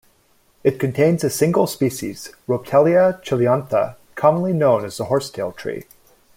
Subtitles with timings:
[0.63, 5.83] It contains a single species, Rhoiptelea chiliantha, commonly known as the horsetail tree.